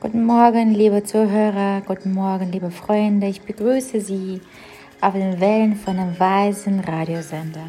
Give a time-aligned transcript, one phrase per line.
[0.00, 3.26] Guten Morgen, liebe Zuhörer, guten Morgen, liebe Freunde.
[3.26, 4.40] Ich begrüße Sie
[5.02, 7.66] auf den Wellen von einem weisen Radiosender.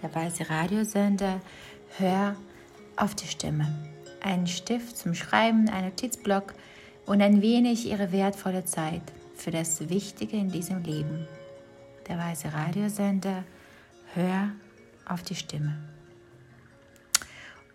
[0.00, 1.40] Der weise Radiosender
[1.98, 2.36] Hör
[2.94, 3.66] auf die Stimme.
[4.22, 6.54] Ein Stift zum Schreiben, ein Notizblock
[7.04, 9.02] und ein wenig Ihre wertvolle Zeit
[9.34, 11.26] für das Wichtige in diesem Leben.
[12.06, 13.42] Der weise Radiosender
[14.14, 14.50] Hör
[15.04, 15.93] auf die Stimme.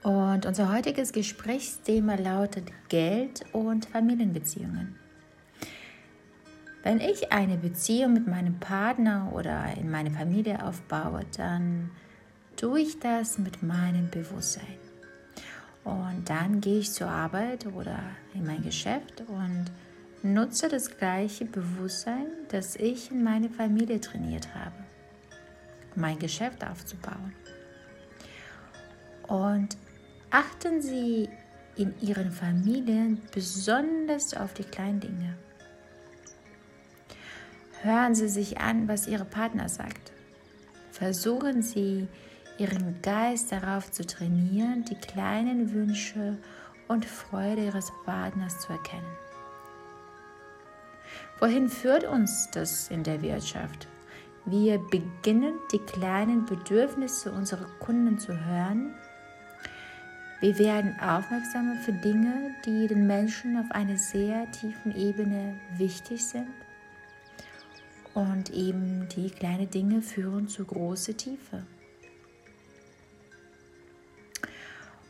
[0.03, 4.95] Und unser heutiges Gesprächsthema lautet Geld und Familienbeziehungen.
[6.83, 11.91] Wenn ich eine Beziehung mit meinem Partner oder in meiner Familie aufbaue, dann
[12.55, 14.77] tue ich das mit meinem Bewusstsein.
[15.83, 17.99] Und dann gehe ich zur Arbeit oder
[18.33, 19.65] in mein Geschäft und
[20.23, 24.75] nutze das gleiche Bewusstsein, das ich in meine Familie trainiert habe,
[25.95, 27.33] mein Geschäft aufzubauen.
[29.27, 29.77] Und
[30.31, 31.29] achten Sie
[31.75, 35.37] in Ihren Familien besonders auf die kleinen Dinge.
[37.81, 40.11] Hören Sie sich an, was Ihr Partner sagt.
[40.91, 42.07] Versuchen Sie,
[42.57, 46.37] Ihren Geist darauf zu trainieren, die kleinen Wünsche
[46.89, 49.17] und Freude Ihres Partners zu erkennen.
[51.39, 53.87] Wohin führt uns das in der Wirtschaft?
[54.43, 58.93] Wir beginnen, die kleinen Bedürfnisse unserer Kunden zu hören
[60.41, 66.47] wir werden aufmerksamer für Dinge, die den Menschen auf einer sehr tiefen Ebene wichtig sind.
[68.13, 71.65] Und eben die kleinen Dinge führen zu großer Tiefe.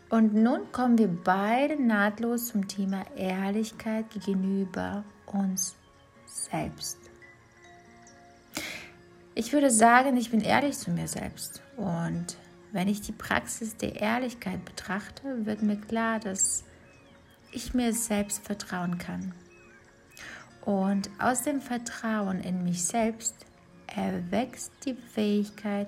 [0.10, 5.76] Und nun kommen wir beide nahtlos zum Thema Ehrlichkeit gegenüber uns
[6.26, 6.98] selbst.
[9.36, 12.36] Ich würde sagen, ich bin ehrlich zu mir selbst und
[12.72, 16.64] wenn ich die Praxis der Ehrlichkeit betrachte, wird mir klar, dass
[17.52, 19.34] ich mir selbst vertrauen kann.
[20.62, 23.36] Und aus dem Vertrauen in mich selbst
[23.88, 25.88] erwächst die Fähigkeit,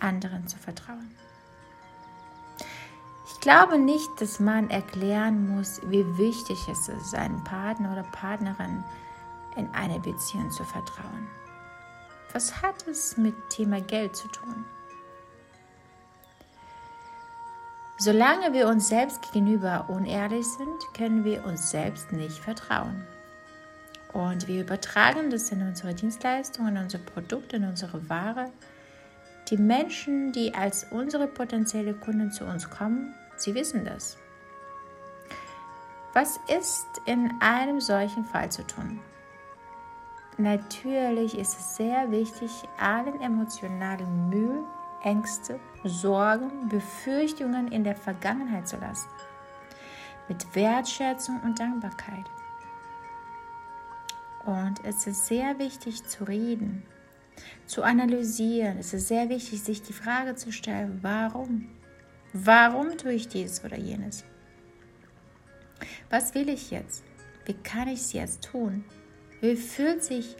[0.00, 1.10] anderen zu vertrauen.
[3.30, 8.82] Ich glaube nicht, dass man erklären muss, wie wichtig es ist, seinem Partner oder Partnerin
[9.56, 11.28] in einer Beziehung zu vertrauen.
[12.32, 14.64] Was hat es mit Thema Geld zu tun?
[18.00, 23.04] Solange wir uns selbst gegenüber unehrlich sind, können wir uns selbst nicht vertrauen.
[24.12, 28.52] Und wir übertragen das in unsere Dienstleistungen, in unsere Produkte, in unsere Ware.
[29.50, 34.16] Die Menschen, die als unsere potenzielle Kunden zu uns kommen, sie wissen das.
[36.14, 39.00] Was ist in einem solchen Fall zu tun?
[40.36, 44.62] Natürlich ist es sehr wichtig, allen emotionalen Müll
[45.08, 49.08] Ängste, Sorgen, Befürchtungen in der Vergangenheit zu lassen.
[50.28, 52.26] Mit Wertschätzung und Dankbarkeit.
[54.44, 56.82] Und es ist sehr wichtig zu reden,
[57.64, 58.76] zu analysieren.
[58.76, 61.70] Es ist sehr wichtig, sich die Frage zu stellen, warum?
[62.34, 64.26] Warum tue ich dies oder jenes?
[66.10, 67.02] Was will ich jetzt?
[67.46, 68.84] Wie kann ich es jetzt tun?
[69.40, 70.36] Wie fühlt sich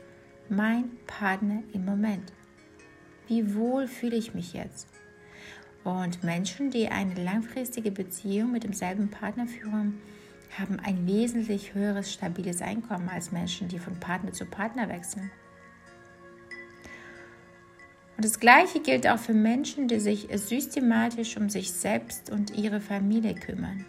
[0.47, 2.31] mein Partner im Moment?
[3.29, 4.87] Wie wohl fühle ich mich jetzt?
[5.83, 10.01] Und Menschen, die eine langfristige Beziehung mit demselben Partner führen,
[10.57, 15.31] haben ein wesentlich höheres stabiles Einkommen als Menschen, die von Partner zu Partner wechseln.
[18.17, 22.81] Und das Gleiche gilt auch für Menschen, die sich systematisch um sich selbst und ihre
[22.81, 23.85] Familie kümmern.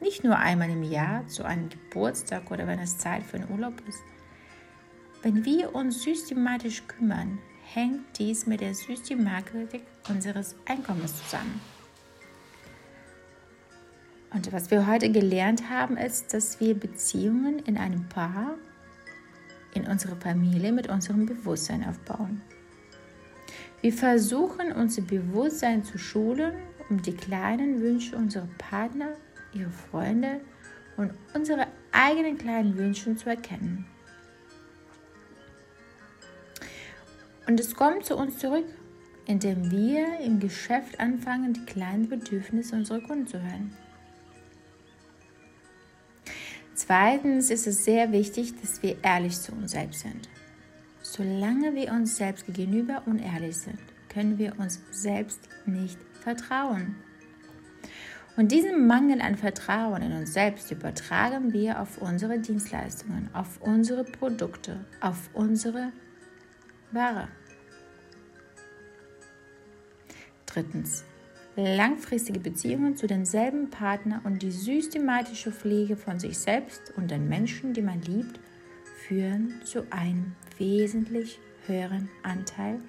[0.00, 3.74] Nicht nur einmal im Jahr zu einem Geburtstag oder wenn es Zeit für einen Urlaub
[3.88, 4.02] ist.
[5.22, 7.38] Wenn wir uns systematisch kümmern,
[7.74, 11.60] hängt dies mit der Systematik unseres Einkommens zusammen.
[14.34, 18.56] Und was wir heute gelernt haben, ist, dass wir Beziehungen in einem Paar,
[19.74, 22.40] in unserer Familie mit unserem Bewusstsein aufbauen.
[23.82, 26.54] Wir versuchen, unser Bewusstsein zu schulen,
[26.88, 29.08] um die kleinen Wünsche unserer Partner,
[29.52, 30.40] ihrer Freunde
[30.96, 33.86] und unsere eigenen kleinen Wünsche zu erkennen.
[37.46, 38.66] Und es kommt zu uns zurück,
[39.26, 43.76] indem wir im Geschäft anfangen, die kleinen Bedürfnisse unserer Kunden zu hören.
[46.74, 50.28] Zweitens ist es sehr wichtig, dass wir ehrlich zu uns selbst sind.
[51.02, 53.78] Solange wir uns selbst gegenüber unehrlich sind,
[54.08, 56.96] können wir uns selbst nicht vertrauen.
[58.36, 64.04] Und diesen Mangel an Vertrauen in uns selbst übertragen wir auf unsere Dienstleistungen, auf unsere
[64.04, 65.92] Produkte, auf unsere
[66.92, 67.28] Ware.
[70.46, 71.04] Drittens,
[71.56, 77.72] langfristige Beziehungen zu demselben Partner und die systematische Pflege von sich selbst und den Menschen,
[77.72, 78.38] die man liebt,
[79.06, 82.80] führen zu einem wesentlich höheren Anteil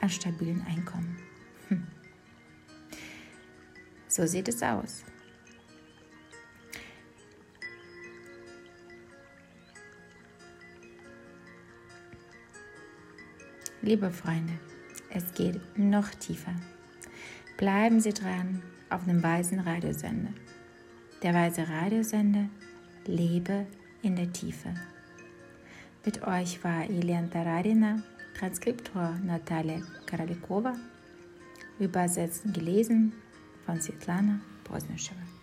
[0.00, 1.16] an stabilen Einkommen.
[1.68, 1.86] Hm.
[4.08, 5.04] So sieht es aus.
[13.86, 14.52] Liebe Freunde,
[15.10, 16.56] es geht noch tiefer.
[17.56, 18.60] Bleiben Sie dran
[18.90, 20.32] auf dem Weisen Radiosender.
[21.22, 22.48] Der Weise Radiosender
[23.04, 23.64] lebe
[24.02, 24.74] in der Tiefe.
[26.04, 28.02] Mit euch war Elian Taradina,
[28.36, 30.74] Transkriptor Natalia Karalikova,
[31.78, 33.12] übersetzt und gelesen
[33.66, 35.35] von Svetlana Posneschewa.